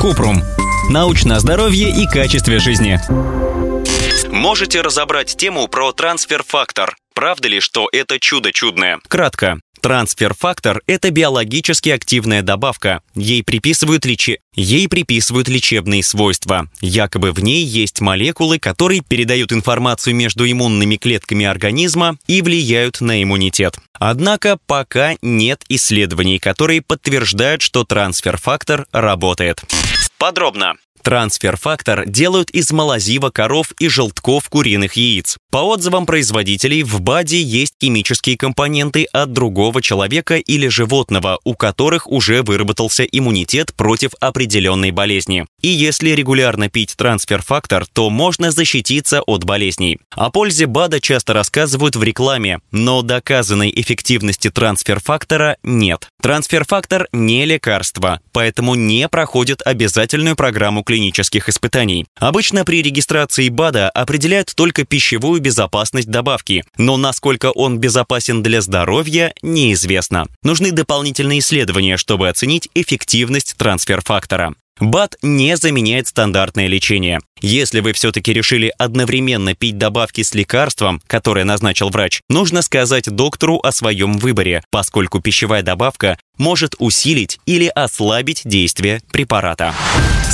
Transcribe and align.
Купрум. 0.00 0.42
Научное 0.90 1.38
здоровье 1.38 1.90
и 1.90 2.06
качестве 2.06 2.58
жизни. 2.58 3.00
Можете 4.28 4.80
разобрать 4.80 5.36
тему 5.36 5.66
про 5.68 5.92
трансфер-фактор. 5.92 6.96
Правда 7.14 7.48
ли, 7.48 7.60
что 7.60 7.88
это 7.92 8.20
чудо 8.20 8.52
чудное? 8.52 9.00
Кратко. 9.08 9.60
Трансфер-фактор– 9.86 10.82
это 10.88 11.12
биологически 11.12 11.90
активная 11.90 12.42
добавка. 12.42 13.02
Ей 13.14 13.44
приписывают, 13.44 14.04
лечи... 14.04 14.40
Ей 14.56 14.88
приписывают 14.88 15.46
лечебные 15.46 16.02
свойства. 16.02 16.68
Якобы 16.80 17.30
в 17.30 17.38
ней 17.38 17.64
есть 17.64 18.00
молекулы, 18.00 18.58
которые 18.58 19.02
передают 19.02 19.52
информацию 19.52 20.16
между 20.16 20.50
иммунными 20.50 20.96
клетками 20.96 21.46
организма 21.46 22.18
и 22.26 22.42
влияют 22.42 23.00
на 23.00 23.22
иммунитет. 23.22 23.78
Однако 23.92 24.58
пока 24.66 25.14
нет 25.22 25.62
исследований, 25.68 26.40
которые 26.40 26.82
подтверждают, 26.82 27.62
что 27.62 27.84
трансфер-фактор 27.84 28.88
работает. 28.90 29.62
Подробно. 30.18 30.74
Трансфер-фактор 31.06 32.04
делают 32.04 32.50
из 32.50 32.72
малозива 32.72 33.30
коров 33.30 33.70
и 33.78 33.86
желтков 33.86 34.48
куриных 34.48 34.94
яиц. 34.94 35.36
По 35.52 35.58
отзывам 35.58 36.04
производителей, 36.04 36.82
в 36.82 37.00
БАДе 37.00 37.40
есть 37.40 37.74
химические 37.80 38.36
компоненты 38.36 39.04
от 39.12 39.32
другого 39.32 39.80
человека 39.80 40.34
или 40.34 40.66
животного, 40.66 41.38
у 41.44 41.54
которых 41.54 42.08
уже 42.08 42.42
выработался 42.42 43.04
иммунитет 43.04 43.72
против 43.76 44.14
определенной 44.18 44.90
болезни. 44.90 45.46
И 45.60 45.68
если 45.68 46.10
регулярно 46.10 46.68
пить 46.68 46.94
трансфер-фактор, 46.96 47.86
то 47.92 48.10
можно 48.10 48.50
защититься 48.50 49.22
от 49.22 49.44
болезней. 49.44 50.00
О 50.10 50.30
пользе 50.32 50.66
БАДа 50.66 51.00
часто 51.00 51.34
рассказывают 51.34 51.94
в 51.94 52.02
рекламе, 52.02 52.58
но 52.72 53.02
доказанной 53.02 53.72
эффективности 53.76 54.50
трансфер-фактора 54.50 55.56
нет. 55.62 56.08
Трансфер-фактор 56.20 57.06
не 57.12 57.44
лекарство, 57.44 58.20
поэтому 58.32 58.74
не 58.74 59.08
проходит 59.08 59.62
обязательную 59.64 60.34
программу 60.34 60.82
клинических 60.96 61.50
испытаний. 61.50 62.06
Обычно 62.18 62.64
при 62.64 62.82
регистрации 62.82 63.50
БАДа 63.50 63.90
определяют 63.90 64.52
только 64.54 64.84
пищевую 64.84 65.42
безопасность 65.42 66.08
добавки, 66.08 66.64
но 66.78 66.96
насколько 66.96 67.50
он 67.50 67.78
безопасен 67.78 68.42
для 68.42 68.62
здоровья, 68.62 69.34
неизвестно. 69.42 70.26
Нужны 70.42 70.72
дополнительные 70.72 71.40
исследования, 71.40 71.98
чтобы 71.98 72.30
оценить 72.30 72.70
эффективность 72.74 73.56
трансфер-фактора. 73.58 74.54
БАД 74.80 75.16
не 75.22 75.56
заменяет 75.56 76.06
стандартное 76.06 76.66
лечение. 76.66 77.20
Если 77.42 77.80
вы 77.80 77.92
все-таки 77.92 78.32
решили 78.32 78.72
одновременно 78.78 79.54
пить 79.54 79.76
добавки 79.76 80.22
с 80.22 80.34
лекарством, 80.34 81.02
которое 81.06 81.44
назначил 81.44 81.90
врач, 81.90 82.20
нужно 82.30 82.62
сказать 82.62 83.10
доктору 83.10 83.58
о 83.62 83.72
своем 83.72 84.18
выборе, 84.18 84.62
поскольку 84.70 85.20
пищевая 85.20 85.62
добавка 85.62 86.18
может 86.38 86.74
усилить 86.78 87.38
или 87.46 87.66
ослабить 87.66 88.42
действие 88.44 89.02
препарата. 89.12 89.74